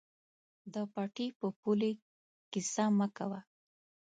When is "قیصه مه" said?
2.51-3.07